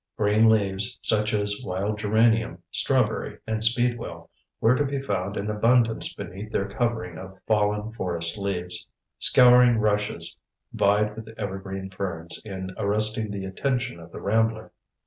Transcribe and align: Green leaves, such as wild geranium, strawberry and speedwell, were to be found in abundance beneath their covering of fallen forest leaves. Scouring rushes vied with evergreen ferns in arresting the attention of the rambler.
Green 0.17 0.49
leaves, 0.49 0.97
such 1.03 1.31
as 1.31 1.61
wild 1.63 1.99
geranium, 1.99 2.63
strawberry 2.71 3.37
and 3.45 3.63
speedwell, 3.63 4.31
were 4.59 4.73
to 4.75 4.83
be 4.83 4.99
found 4.99 5.37
in 5.37 5.47
abundance 5.47 6.11
beneath 6.11 6.51
their 6.51 6.67
covering 6.67 7.19
of 7.19 7.37
fallen 7.45 7.91
forest 7.91 8.35
leaves. 8.35 8.87
Scouring 9.19 9.77
rushes 9.77 10.39
vied 10.73 11.15
with 11.15 11.29
evergreen 11.37 11.91
ferns 11.91 12.41
in 12.43 12.71
arresting 12.79 13.29
the 13.29 13.45
attention 13.45 13.99
of 13.99 14.11
the 14.11 14.19
rambler. 14.21 14.71